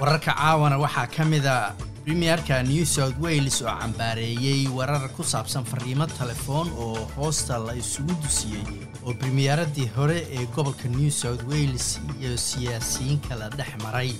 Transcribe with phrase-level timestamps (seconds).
[0.00, 1.74] wararka caawana waxaa ka mida
[2.04, 8.14] premierka new south wales oo cambaareeyey warar ku saabsan fariimo telefoon oo hoosta la isugu
[8.22, 8.64] dusiyey
[9.06, 14.12] oo premieradii hore ee gobolka new south wales iyo siyaasiyiin kala dhex maray.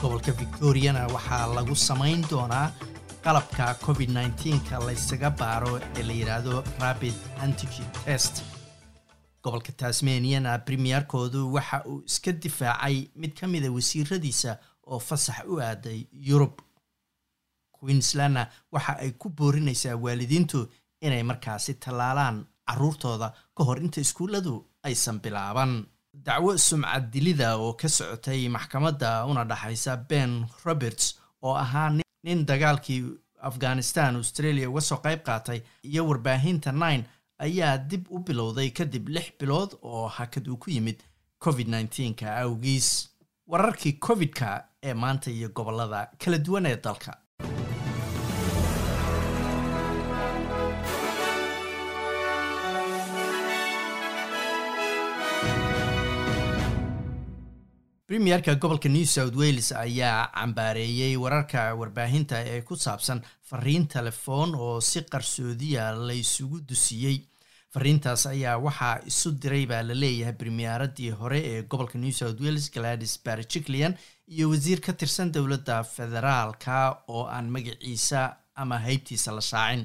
[0.00, 2.72] Gobolka victoriana waxaa lagu samayn doonaa
[3.24, 7.14] qalabka covid nneteen-ka laysaga baaro ee la yidhaahdo rabid
[7.44, 8.42] antigen test
[9.44, 16.06] gobolka tasmaniana premierkoodu waxa uu iska difaacay mid ka mida wasiiradiisa oo fasax u aaday
[16.12, 16.54] yurub
[17.78, 18.46] queenslandna.
[18.72, 20.68] Waxa ay ku boorinaysaa waalidiintu
[21.00, 25.84] inay markaasi tallaalaan caruurtooda ka hor inta iskuulladu aysan bilaaban.
[26.14, 31.90] Dacwo sumcad dilida oo ka socotay maxkamadda una dhaxaysa ben roberts oo ahaa
[32.24, 33.02] nin dagaalkii
[33.42, 37.04] afghanistan australia uga soo qayb qaatay iyo warbaahinta nine
[37.38, 40.98] ayaa dib u bilowday kadib lix bilood oo hakad uu ku yimid
[41.44, 43.08] covid nneteen-ka awgiis.
[43.46, 47.12] Wararkii covid-ka ee maanta iyo gobollada kala duwan ee dalka.
[58.06, 64.80] Premierka gobolka new south wales ayaa cambaareeyey wararka warbaahinta ee ku saabsan fariin telefoon oo
[64.80, 67.16] si qarsoodiya laysugu dusiyey
[67.74, 72.70] fariintaas ayaa waxaa isu diray baa la leeyahay premieradii hore ee gobolka new south wales
[72.74, 73.94] gladys barjiclian
[74.34, 76.76] iyo wasiir ka tirsan dowladda federaalka
[77.08, 79.84] oo aan magaciisa ama heybtiisa la shaacin.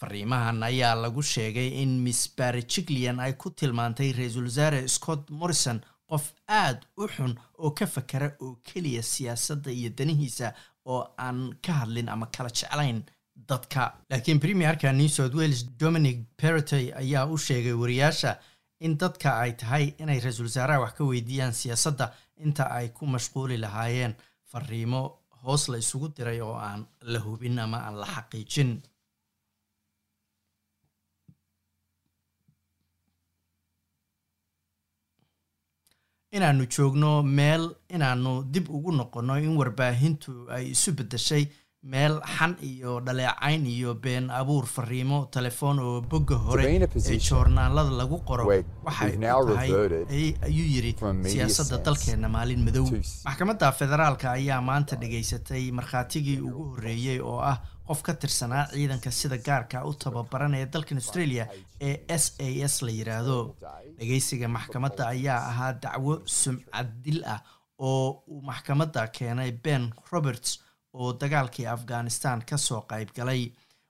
[0.00, 5.80] Fariimahan ayaa lagu sheegay in miss barjiclian ay ku tilmaantay ra'iisul wasaare scott morrison
[6.10, 10.52] qof aada u xun oo ka fakera oo keliya siyaasadda iyo danihiisa
[10.86, 13.02] oo aan ka hadlin ama kala jeclayn
[13.36, 13.82] dadka.
[14.10, 18.32] Laakiin premierka new south wales dominic perrotey ayaa u sheegay wariyaasha
[18.80, 22.06] in dadka ay tahay inay ra'iisul wasaaraha wax ka weydiiyaan siyaasadda
[22.44, 24.14] inta ay ku mashquuli lahaayeen.
[24.52, 25.00] Fariimo
[25.42, 28.70] hoos la isugu diray oo aan la hubin ama aan la xaqiijin.
[36.36, 37.64] Inaanu joogno meel
[37.96, 41.44] inaanu dib ugu noqonno in warbaahintu ay isu beddeshay
[41.92, 46.64] meel xan iyo dhaleecayn iyo been abuur fariimo telefoon oo bogga hore
[47.10, 48.44] ee joornaalada lagu qoro
[48.86, 50.92] waxay tahay ayuu yidhi
[51.32, 52.86] siyaasadda dalkeenna maalin madow.
[53.28, 57.58] maxkamadda federaalka ayaa maanta dhegaysatay markhaatigii ugu horreeyey oo ah
[57.88, 61.44] qof ka tirsanaa ciidanka sida gaarka u tababaran ee dalkan australia
[61.88, 63.38] ee s a s la yidhaahdo
[63.98, 67.40] dhegaysiga maxkamadda ayaa ahaa dacwo sumcad dil ah
[67.78, 70.50] oo uu maxkamadda keenay ben roberts
[71.00, 73.42] oo dagaalkii afghanistan ka soo qayb galay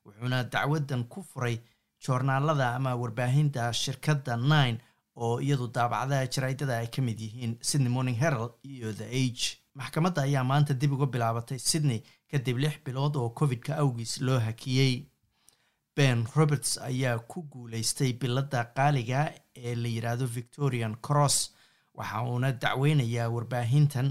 [0.04, 1.56] wuxuuna dacwadan ku furay
[2.04, 4.78] joornaalada ama warbaahinta shirkadda nine
[5.24, 9.44] oo iyadu daabacdaha jaraydada ay ka mid yihiin sydney morning herald iyo the age.
[9.74, 12.00] Maxkamadda ayaa maanta dib uga bilaabatay sydney
[12.30, 14.94] kadib lix bilood oo covid-ka awgiis loo hakiyey.
[15.96, 19.20] Ben roberts ayaa ku guuleystay biladda qaaliga
[19.56, 21.36] ee la yidhaahdo victorian cross
[21.94, 24.08] waxa uuna dacweynayaa warbaahintan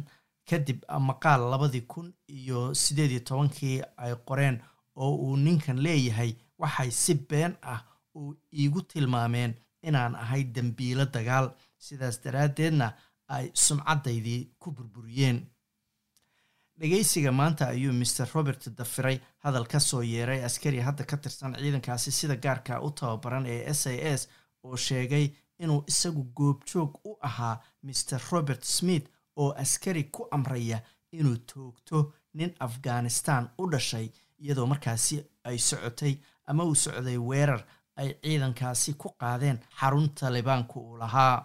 [0.50, 0.80] kadib
[1.10, 2.08] maqaal labadii kun
[2.40, 4.58] iyo siddeed iyo tobankii ay qoreen
[5.02, 7.82] oo uu ninkan leeyahay waxay si been ah
[8.18, 8.30] uu
[8.62, 9.52] iigu tilmaameen
[9.88, 11.48] inaan ahay dembiilo dagaal.
[11.86, 12.88] Sidaas daraaddeedna
[13.36, 15.38] ay sumcaddaydii ku burburiyeen.
[16.80, 22.12] Dhegaysiga maanta ayuu maer robert dafiray hadal ka soo yeeray askari hadda ka tirsan ciidankaasi
[22.12, 24.28] sida gaarka u tababaran ee s a s
[24.64, 25.26] oo sheegay
[25.64, 29.08] inuu isagu goobjoog u ahaa maer robert smith
[29.42, 30.80] oo askari ku amraya
[31.12, 34.08] inuu toogto nin afghanistan u dhashay
[34.40, 36.14] iyadoo markaasi ay socotay
[36.48, 37.62] ama uu socday weerar
[37.96, 41.36] ay ciidankaasi ku qaadeen xarun talibaanku uu lahaa.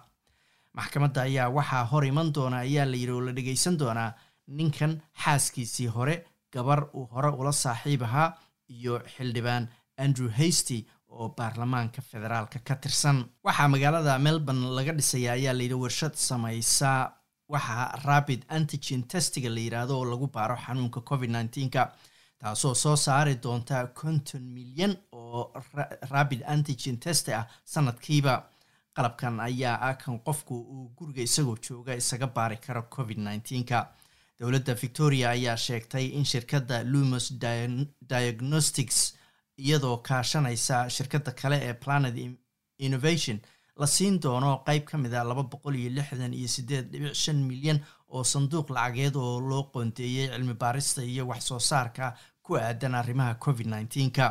[0.76, 4.12] Maxkamadda ayaa waxaa hor iman doona ayaa la yidhi oo la dhegaysan doonaa
[4.56, 4.92] ninkan
[5.22, 6.14] xaaskiisii hore
[6.52, 8.34] gabar uu hore ula saaxiib ahaa
[8.68, 9.68] iyo xildhibaan
[10.04, 13.18] andrew hasty oo baarlamaanka federaalka ka tirsan.
[13.44, 16.90] Waxaa magaalada melbourne laga dhisaya ayaa layidhi warshad samaysa
[17.52, 21.82] waxaa rabid antigen testiga la yidhaahdo oo lagu baaro xanuunka covid nneteen-ka
[22.40, 25.40] taasoo soo saari doonta konton milyan oo
[26.14, 28.34] rabid antigen testi ah sanadkiiba.
[28.96, 33.78] Qalabkan ayaa ah kan qofku uu guriga isagoo jooga isaga baari karo covid nneteen-ka
[34.38, 37.26] dowladda victoria ayaa sheegtay in shirkadda lumos
[38.10, 38.98] diagnostics
[39.58, 42.14] iyadoo kaashanaysa shirkadda kale ee planet
[42.78, 43.38] innovation
[43.80, 47.38] la siin doono qeyb ka mid a laba boqol iyo lixdan iyo siddeed dhibic shan
[47.50, 47.78] milyan
[48.14, 52.04] oo sanduuq lacageed oo loo qoonteeyey cilmi baarista iyo wax soo saarka
[52.44, 54.26] ku aadan arrimaha covid nneteen-ka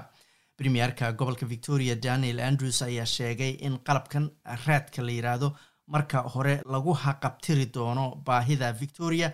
[0.57, 4.25] premierka gobolka victoria daniel andrews ayaa sheegay in qalabkan
[4.65, 5.49] raadka la yidhaahdo
[5.93, 9.27] marka hore lagu haqabtiri doono baahida victoria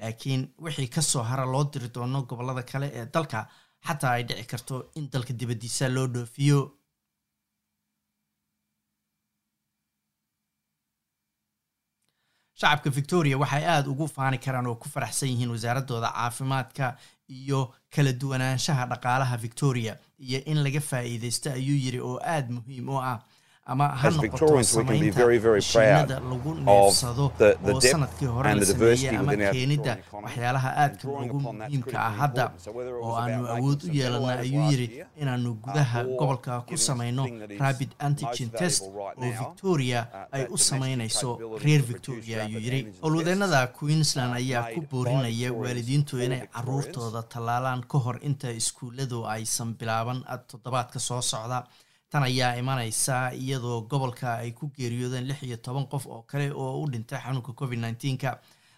[0.00, 3.38] laakiin wixii ka soo hara loo diri doono gobollada kale ee dalka
[3.86, 6.58] xataa ay dhici karto in dalka dibaddiisa loo dhoofiyo
[12.60, 16.96] shacabka victoria waxay aada ugu faani karaan oo ku faraxsan yihiin wasaaradooda caafimaadka
[17.28, 17.60] iyo
[17.94, 23.18] kala duwanaanshaha dhaqaalaha victoria iyo in laga faa'iideysto ayuu yiri oo aada muhiim u ah
[23.72, 27.24] ama ha noqoto samaynta mashiinada lagu neefsado
[27.72, 29.92] oo sannadkii hore la sameeyey ama keenidda
[30.24, 32.44] waxyaalaha aadka ugu muhiimka ah hadda
[33.04, 34.86] oo aanu awood u yeelana ayuu yiri
[35.22, 37.24] inaanu gudaha gobolka ku samayno
[37.62, 40.00] rabid antigen test oo victoria
[40.36, 41.30] ay u samaynayso
[41.64, 48.16] reer victoria ayuu yiri howlwadeenada queensland ayaa ku boorinaya waalidiintu inay caruurtooda tallaalaan ka hor
[48.28, 51.58] inta iskuulladu aysan bilaaban toddobaadka soo socda
[52.10, 56.82] tan ayaa imanaysa iyadoo gobolka ay ku geeriyoodeen lix iyo toban qof oo kale oo
[56.82, 58.30] u dhintay xanuunka covid nneteen-ka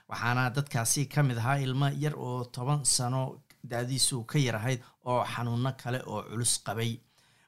[0.08, 3.22] waxaana dadkaasi ka mid ahaa ilmo yar oo toban sano
[3.70, 6.92] da-diisu ka yar ahayd oo xanuuno kale oo culus qabay.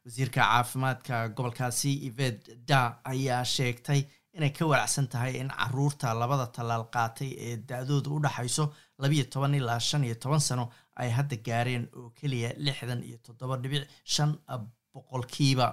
[0.05, 2.39] Wasiirka caafimaadka gobolkaasi eved
[2.69, 2.81] da
[3.13, 4.01] ayaa sheegtay
[4.37, 8.65] inay ka walacsan tahay in carruurta labada tallaal qaatay ee da-dooda u dhaxayso
[9.03, 10.65] labiyo toban ilaa shan iyo toban sano
[11.01, 14.31] ay hadda gaareen oo keliya lixdan iyo toddoba dhibic shan
[14.93, 15.67] boqolkiiba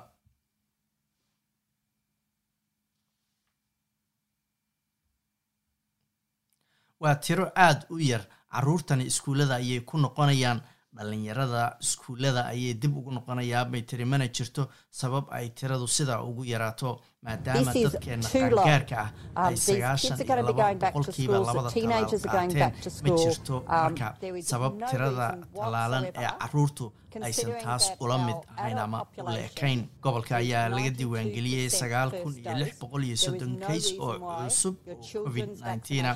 [7.02, 8.24] waa tiro aada u yar.
[8.54, 10.60] Caruurtani iskuullada ayay ku noqonayaan
[10.96, 14.64] dhalinyarada iskuullada ayay dib ugu noqonayaa bay tiri mana jirto
[15.02, 16.92] sabab ay tiradu sidaa ugu yaraato
[17.26, 22.72] maadaama dadkeena qaangaarka ah ay sagaashan iyo laba boqolkiiba labada talaal qaateen
[23.04, 23.56] ma jirto.
[23.68, 24.08] Marka
[24.52, 25.28] sabab tirada
[25.60, 26.86] tallaalan ee caruurtu
[27.28, 32.54] aysan taas ula mid ahayn ama u leekayn gobolka ayaa laga diiwaangeliyey sagaal kun iyo
[32.62, 36.12] lix boqol iyo soddon kays oo cusub oo covid nneteena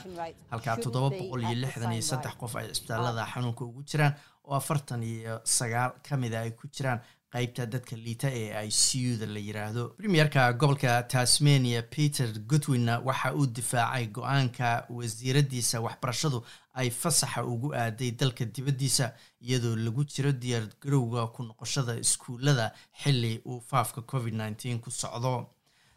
[0.52, 4.14] halkaa toddoba boqol iyo lixdan iyo saddex qof ay cisbitaalada xanuunka ugu jiraan
[4.46, 7.00] oo afartan iyo sagaal ka mida ay ku jiraan
[7.32, 9.84] qaybta dadka liita ee i c u da la yiraahdo.
[9.98, 16.44] Premierka gobolka tasmania peter goodwinna waxa uu difaacay go'aanka wasiiradiisa waxbarashadu
[16.74, 22.74] ay fasaxa ugu aaday dalka dibaddiisa iyadoo lagu jiro diyaar garowga ku noqoshada iskuullada
[23.04, 25.36] xilli uu faafka covid nneteen ku socdo.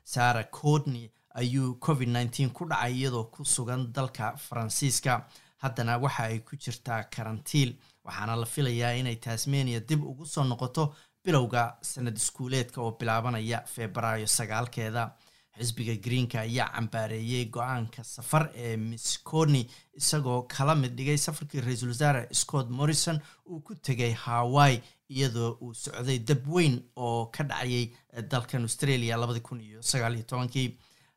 [0.05, 5.27] Sarah cordney ayuu covid nneteen ku dhacay iyadoo ku sugan dalka faransiiska.
[5.63, 7.75] Haddana waxa ay ku jirtaa karantiil
[8.05, 14.27] waxaana la filayaa inay tasmania dib ugu soo noqoto bilowga sanad iskuuleedka oo bilaabanaya febraayo
[14.27, 15.13] sagaalkeeda.
[15.59, 19.67] Xisbiga greenka ayaa cambaareeyey go'aanka safar ee miss corney
[20.01, 23.21] isagoo kala mid dhigay safarkii ra'iisul wasaare scott morrison
[23.51, 27.87] uu ku tegay hawaii iyadoo uu socday dab weyn oo ka dhacayay
[28.31, 30.69] dalkan australia labadi kun iyo sagaal iyo tobankii.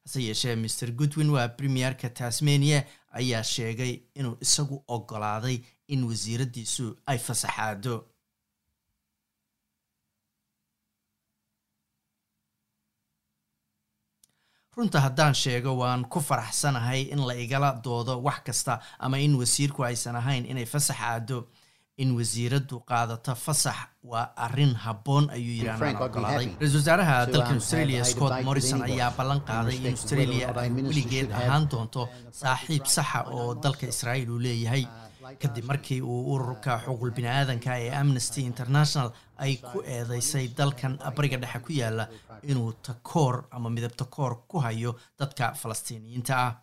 [0.05, 2.83] Hase yeeshee mr goodwin waa premierka tasmania
[3.19, 5.57] ayaa sheegay inuu isagu ogolaaday
[5.93, 7.95] in wasiiradiisu ay fasaxaado
[14.77, 19.81] runta haddaan sheego waan ku faraxsanahay in la igala doodo wax kasta ama in wasiirku
[19.89, 21.39] aysan ahayn inay fasax aado
[21.97, 23.77] in wasiiradu qaadato fasax
[24.11, 29.77] waa arrin habboon ayuu yidhahnaan ogolaaday ra'isul wasaaraha dalkan australia scott morrison ayaa ballan qaaday
[29.87, 32.03] in australia ay weligeed ahaan doonto
[32.41, 34.83] saaxiib saxa oo dalka israa'iil uu leeyahay
[35.35, 39.09] kadib markii uu ururka xuquuqul bini-aadanka ee amnesty international
[39.43, 42.05] ay ku eedeysay dalkan bariga dhexe ku yaalla
[42.51, 46.53] inuu takoor ama midab takoor ku hayo dadka falastiiniyiinta ah.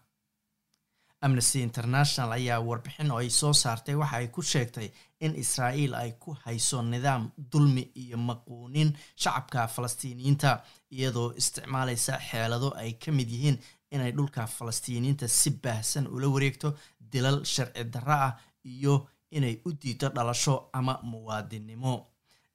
[1.24, 4.88] Amnesty international ayaa warbixin oo ay soo saartay waxa ay ku sheegtay
[5.24, 8.90] in israa'iil ay ku hayso nidaam dulmi iyo maquunin
[9.22, 10.50] shacabka falastiiniyiinta
[10.96, 13.56] iyadoo isticmaalaysa xeelado ay ka mid yihiin
[13.94, 16.68] inay dhulka falastiiniyiinta si baahsan ula wareegto
[17.12, 18.32] dilal sharci darro ah
[18.64, 18.94] iyo
[19.30, 21.94] inay u diido dhalasho ama muwaadinnimo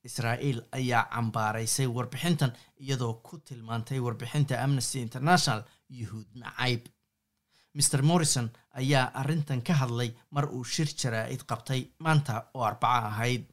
[0.07, 2.51] israa'iil ayaa cambaaraysay warbixintan
[2.83, 5.61] iyadoo ku tilmaantay warbixinta amnesty international
[5.99, 6.83] yuhuud nacayb
[7.77, 8.47] mr morrison
[8.81, 13.43] ayaa arrintan ka hadlay mar uu shir jaraa'id qabtay maanta oo arbaco ahayd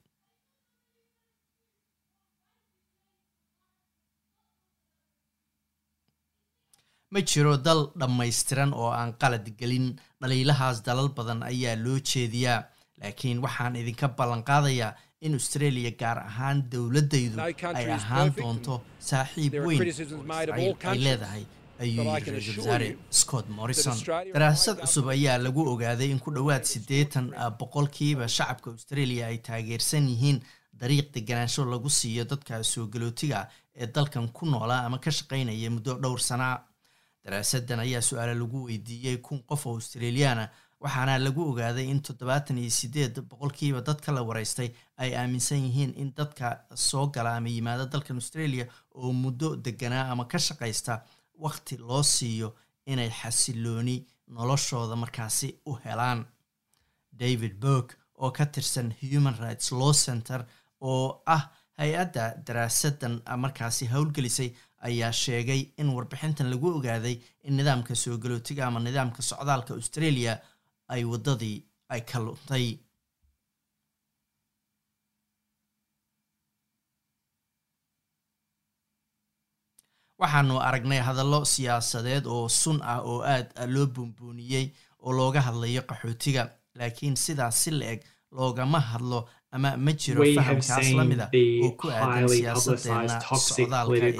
[7.10, 9.86] ma jiro dal dhammaystiran oo aan qalad gelin.
[10.20, 12.64] Dhaliilahaas dalal badan ayaa loo jeediyaa
[13.02, 17.36] laakiin waxaan idinka ballan qaadayaa in australia gaar ahaan dowladdaydu
[17.74, 19.82] ay ahaan doonto saaxiib weyn
[20.90, 21.44] ay leedahay
[21.80, 23.96] ayuu yiri ra'iisul wasaare scott morrison.
[24.34, 27.26] Daraasad cusub ayaa lagu ogaaday in ku dhowaad siddeetan
[27.60, 30.40] boqolkiiba shacabka australia ay taageersan yihiin
[30.80, 35.92] dariiq deganaansho lagu siiyo dadka soo galootiga ee dalkan ku noolaa ama ka shaqaynaya muddo
[36.02, 36.56] dhowr sanaa
[37.26, 40.44] daraasadan ayaa su'aale lagu weydiiyey kun qof oo australiyaana
[40.80, 44.68] waxaana lagu ogaaday in toddobaatan iyo sideed boqolkiiba dadka la wareystay
[45.02, 50.24] ay aaminsan yihiin in dadka soo gala ama yimaada dalkan australia oo muddo deganaa ama
[50.32, 51.00] ka shaqaysta
[51.44, 52.54] waqti loo siiyo
[52.86, 53.96] inay xasilooni
[54.28, 56.24] noloshooda markaasi u helaan.
[57.12, 57.92] David burg
[58.22, 60.44] oo ka tirsan human rights law center
[60.80, 61.42] oo ah
[61.78, 63.14] hay'adda daraasadan
[63.44, 64.50] markaasi howlgelisay
[64.88, 67.16] ayaa sheegay in warbixintan lagu ogaaday
[67.48, 70.32] in nidaamka soo galootiga ama nidaamka socdaalka australia
[70.94, 71.56] ay waddadii
[71.94, 72.66] ay ka luntay
[80.22, 84.66] waxaanu aragnay hadallo siyaasadeed oo sun ah oo aad loo buunbuuniyey
[85.04, 86.42] oo looga hadlayo qaxootiga
[86.78, 88.00] laakiin sidaas si la eg
[88.36, 89.18] loogama hadlo
[89.54, 91.26] ama ma jiro fahamkaas lamida
[91.64, 93.14] oo ku aadan siyaasadeena
[93.48, 94.16] socdaalka ee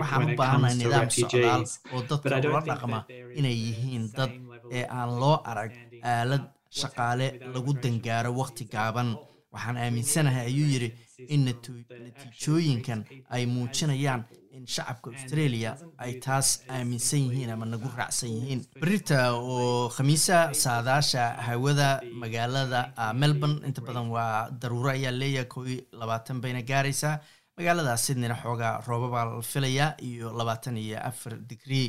[0.00, 1.62] waxaan u baahanay nidaam socdaal
[1.94, 2.98] oo dadka ula dhaqma
[3.38, 4.30] inay yihiin dad
[4.78, 5.72] ee aan loo arag
[6.12, 6.44] aalad
[6.80, 9.08] shaqaale lagu dangaaro waqti gaaban
[9.54, 10.88] waxaan aaminsanahay ayuu yidhi
[11.34, 13.00] in natiijooyinkan
[13.34, 14.22] ay muujinayaan
[14.66, 15.70] in shacabka australia
[16.04, 21.88] ay taas aaminsan yihiin ama nagu raacsan yihiin berita oo khamiisa saadaasha hawada
[22.22, 22.80] magaalada
[23.22, 27.14] melbourne inta badan waa daruuro ayaa leeyahay koo iyo labaatan bayna gaaraysaa
[27.58, 31.88] magaalada sydneyna xoogaa roobabaa la filayaa iyo labaatan iyo afar digrii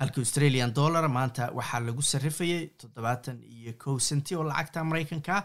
[0.00, 5.36] halka australian dollar maanta waxaa lagu sarrifayay toddobaatan iyo kow senti oo lacagta maraykanka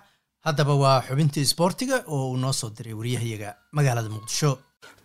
[0.47, 4.51] haddaba waa xubintii isboortiga oo uu noo soo diray waryahayaga magaalada muqdisho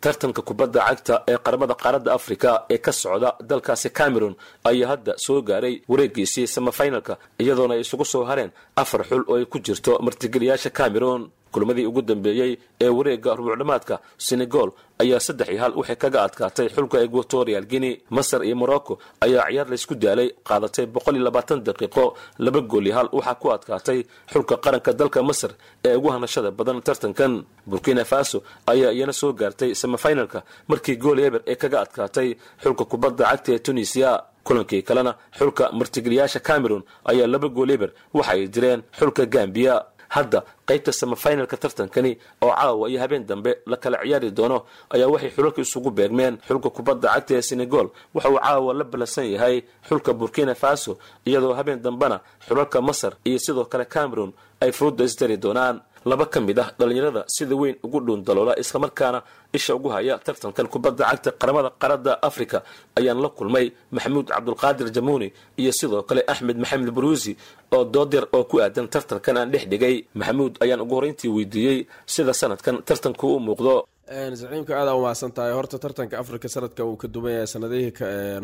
[0.04, 4.35] tartanka kubadda cagta ee qaramada qaaradda afrika ee ka socda dalkaasi cameron
[4.70, 8.50] ayaa hadda soo gaaray wareegiisii samafinalka iyadoona ay isugu soo hareen
[8.82, 11.20] afar xul oo ay ku jirto martigeliyaasha cameron
[11.58, 13.98] kulmadii ugu dambeeyey ee wareegga rubuucdhamaadka
[14.28, 14.70] senegal
[15.02, 19.68] ayaa saddex iyo hal waxay kaga adkaatay xulka equatorial guinea masar iyo morocco ayaa ciyaar
[19.72, 22.04] laysku daalay qaadatay boqol iyo labaatan daqiiqo
[22.44, 23.98] laba gool iyo hal waxaa ku adkaatay
[24.32, 25.50] xulka qaranka dalka masar
[25.84, 27.32] ee ugu hanashada badan tartankan.
[27.70, 28.38] Burkina faso
[28.72, 30.38] ayaa iyana soo gaartay samafinalka
[30.70, 32.28] markii gool eber ee kaga adkaatay
[32.62, 34.10] xulka kubadda cagta ee tunisia.
[34.48, 39.74] Kulankii kalena xulka martigeliyaasha cameron ayaa laba gool eber waxa ay direen xulka gambiya
[40.08, 42.12] hadda qaybta samafinalka tartankani
[42.42, 44.58] oo caawa iyo habeen dambe la kala ciyaari doono
[44.90, 49.26] ayaa waxay xulalka isugu beegmeen xulka kubadda cagta ee senegal waxa uu caawa la ballansan
[49.34, 55.04] yahay xulka burkina faso iyadoo habeen dambena xulalka masar iyo sidoo kale cameron ay furudda
[55.04, 55.76] isdari doonaan.
[56.10, 59.20] Laba ka mid ah dhallinyarada sida weyn ugu dhuun daloola islamarkaana
[59.52, 62.62] isha ugu haya tartankan kubadda cagta qaramada qaarada africa
[62.98, 65.28] ayaan la kulmay maxamuud cabdulqaadir jamuuni
[65.60, 67.32] iyo sidoo kale axmed maxamed buruusi
[67.74, 69.96] oo doodyar oo ku aadan tartankan aan dhex dhigay.
[70.14, 73.74] Maxamuud ayaan ugu horreyntii weydiiyey sida sanadkan tartanku u muuqdo
[74.08, 75.52] zaciimka aada umahadsan tahay.
[75.52, 77.92] Horta tartanka africa sanadkan wuu ka duwan sanadihii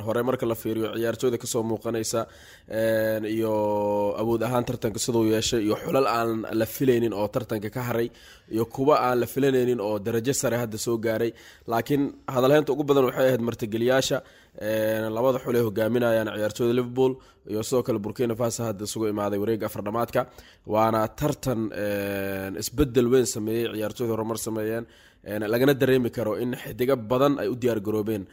[0.04, 2.26] hore marka la fiiriyo ciyaartooyda ka soo muuqanaysa
[3.34, 3.54] iyo
[4.20, 8.10] awood ahaan tartanka siduu yeeshay iyo xulal aan la filaynin oo tartanka ka haray
[8.52, 11.32] iyo kuwa aan la filanaynin oo darajo sare hadda soo gaaray.
[11.66, 14.18] Laakiin hadalheynta ugu badan waxay ahayd martigeliyaasha
[15.16, 17.12] labada xul ay hogaaminayaan ciyaartooyda liverpool
[17.50, 20.20] iyo sidoo kale burkina faso hadda isugu imaaday wareega afardhamaadka
[20.74, 21.60] waana tartan
[22.62, 24.84] isbeddel weyn sameeyey ciyaartooyda horumar sameeyeen
[25.52, 28.24] lagana dareemi karo in xidigo badan ay u diyaar garoobeen.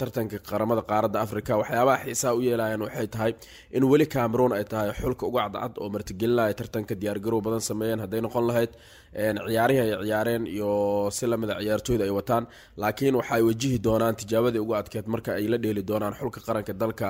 [0.00, 3.32] Tartanka qaramada qaaradda africa waxyaabaha xiisaha u yeelayan waxay tahay
[3.76, 8.20] in weli cameroon ay tahay xulka uga cadcad oo martigelinaya tartanka diyaargarow badan sameeyeen hadday
[8.26, 8.70] noqon lahayd.
[9.12, 10.70] Ciyaarihii ay ciyaareen iyo
[11.16, 12.44] si lamida ciyaartooyda ay wataan
[12.82, 17.08] laakiin waxaay wajihi doonaan tijaabadii ugu adkeed marka ay la dheeli doonaan xulka qaranka dalka.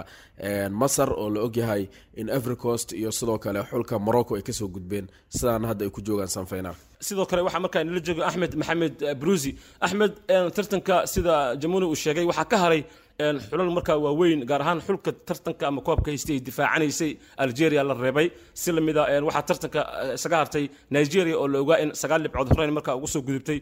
[0.71, 1.83] Masar oo la ogyahay
[2.21, 5.07] in africost iyo sidoo kale xulka morocco ay ka soo gudbeen.
[5.29, 6.77] Sidaana hadda ay ku joogaan sanfinaal
[7.09, 9.51] sidoo kale waxaa markaa nala jooga axmed maxamed brusi
[9.87, 10.13] axmed
[10.57, 12.83] tartanka sida jamuni uu sheegay waxaa ka haray
[13.51, 17.11] xulal markaa waaweyn gaar ahaan xulka tartanka ama koobka haystay ay difaacanaysay
[17.43, 18.29] algeria la reebay.
[18.61, 19.81] Si la mid a waxaa tartanka
[20.17, 20.65] isaga hartay
[20.97, 23.59] nigeria oo la ogaa in sagaal dhibcood horeyn markaa ugu soo gudubtay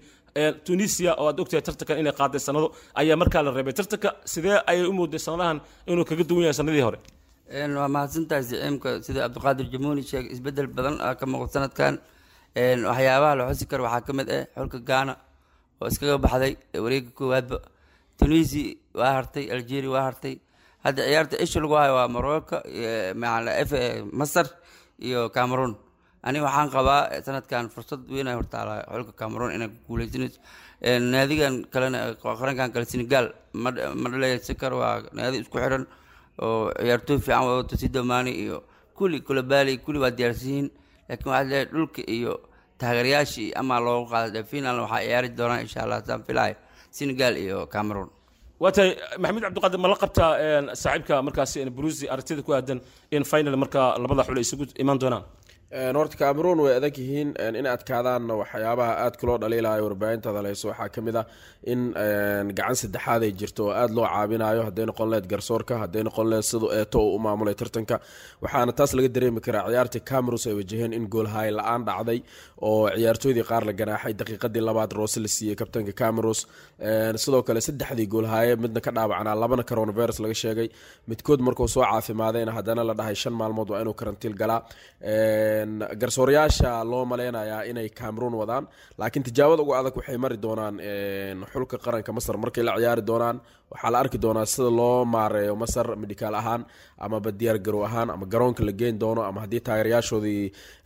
[0.66, 2.68] tunisia oo aad ogtahay tartankan inay qaaday sanado
[3.00, 3.72] ayaa markaa la reebay.
[3.78, 5.58] Tartanka sidee ayay u mooday sanadahan
[5.90, 6.98] inuu kaga duwan yahay sanadii hore
[7.50, 11.94] waa mahadsantahay siciimka sida cabdiqaadir jamuuni sheegay isbeddel badan aa ka muuqda sanadkan.
[12.56, 15.14] Waxyaabaha la xusi karo waxaa ka mid ah xulka gaana
[15.82, 16.52] oo iskaga baxday
[16.84, 17.58] wareega koowaadba.
[18.18, 20.34] Tunisi waa hartay algeria waa hartay.
[20.84, 22.56] Hadda ciyaarta isha lagu hayo waa morocco
[24.20, 24.46] masar
[24.98, 25.76] iyo cameroon.
[26.22, 30.38] Aniga waxaan qabaa sanadkan fursad weyn ay hortaala xulka cameroon inay guuleysanayso
[31.12, 35.84] naadigan kalena qarankan kale senegal ma dhaleysan karo waa naadi isku xiran
[36.46, 38.56] oo ciyaartooy fiican wadato sidomani iyo
[38.96, 40.68] kulli kulabali kulli waa diyaarsan yihiin
[41.08, 42.32] laakiin waxaa leeyahay dhulka iyo
[42.80, 46.54] taageerayaashii amaa loogu qaaday finalna waxaa ciyaari doonaan insha allah saan filahay
[46.98, 48.08] senegal iyo cameroon.
[48.62, 48.90] Waa tahay
[49.22, 50.30] maxamed cabdiqaadir ma la qabtaa
[50.82, 52.78] saaxiibka markaasi brusi aragtida ku aadan
[53.16, 55.24] in final marka labada xul ay isugu imaan doonaan
[55.70, 61.00] horta cameroon way adag yihiin in adkaadaanna waxyaabaha aadka loo dhaliilayo warbaahinta hadaleyso waxaa ka
[61.06, 61.24] mid ah
[61.72, 61.80] in
[62.58, 66.70] gacan saddexaad jirto oo aada loo caabinayo hadday noqon leed garsoorka hadday noqon leed siduu
[66.78, 67.96] eeto uu u maamulay tartanka.
[68.42, 72.18] Waxaana taas laga dareemi karaa ciyaartii camerus ay wajaheen in goolhaay la'aan dhacday
[72.68, 74.12] oo ciyaartooydii qaar la ganaaxay.
[74.20, 76.40] Daqiiqadii labaad roose la siiyey kabtanka camerus
[77.22, 80.68] sidoo kale saddexdii goolhaaye midna ka dhaawacnaa labana coronavirus laga sheegay.
[81.10, 84.60] Midkood markuu soo caafimaadayna haddana la dhahay shan maalmood waa inuu karantiil galaa
[86.02, 88.64] garsoorayaasha loo maleynayaa inay cameroon wadaan.
[88.98, 90.76] Laakiin tijaabada ugu adag waxay mari doonaan
[91.52, 92.36] xulka qaranka masar.
[92.36, 93.40] Markay la ciyaari doonaan
[93.72, 96.62] waxaa la arki doonaa sida loo maareeyo masar midikaal ahaan
[97.04, 100.42] amaba diyaar garow ahaan ama garoonka la geyn doono ama haddii taageerayaashoodii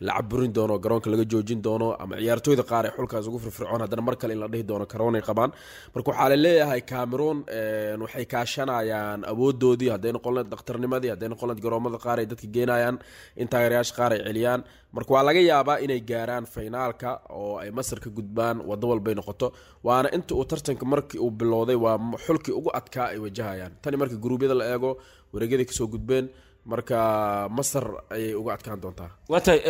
[0.06, 4.02] la caburin doono garoonka laga joojin doono ama ciyaartooyda qaar ee xulkaas ugu firfircoon haddana
[4.06, 5.50] mar kale in la dhihi doono karoonay qabaan.
[5.94, 7.38] Marka waxaa la leeyahay cameroon
[8.02, 12.96] waxay kaashanayaan awoodoodii hadday noqon leed dhakhtarnimadii hadday noqon leed garoomada qaar ay dadka geenayaan
[13.40, 14.60] in taageerayaasha qaar ay celiyaan.
[14.96, 17.10] Marka waa laga yaabaa inay gaaraan finaalka
[17.40, 19.46] oo ay masar ka gudbaan wado walbay noqoto.
[19.86, 23.73] Waana inta uu tartanka markii uu bilowday waa xulkii ugu adkaa ay wajahayaan.
[23.83, 24.90] Tani markii guruubyada la eego
[25.33, 26.26] wareegyadii ka soo gudbeen
[26.73, 26.97] marka
[27.57, 29.11] masar ayay uga adkaan doontaa.
[29.33, 29.61] Waa tahay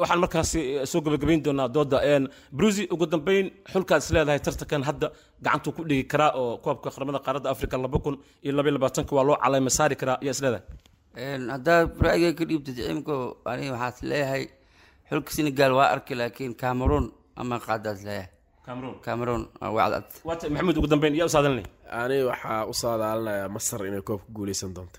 [0.00, 1.98] waxaan markaasi soo gabagabayn doonaa dooda
[2.56, 5.06] brusi ugu dambeyn xulkaad is leedahay tartankan hadda
[5.44, 9.24] gacantuu ku dhigi karaa oo koobka qaramada qaaradda africa laba kun iyo labaiy labaatanka waa
[9.28, 10.18] loo calayma saari karaa.
[10.22, 10.64] Ayaa is leedahay?
[11.54, 13.14] Haddaad ra'yiga ka dhiibtid cimko
[13.50, 14.44] aniga waxaas leeyahay
[15.10, 17.06] xulka senegal waa arkay laakiin cameroon
[17.40, 18.28] ama qaadaas leeyahay
[18.66, 18.96] cameroon.
[19.06, 19.42] Cameroon.
[19.76, 20.04] Waa cadcad.
[20.26, 21.66] Waa tahay maxamed ugu dambeyn yaa u saadalinay
[22.00, 24.98] ani waxaa u saadaalinayaa masar inay koobka guuleysan doonto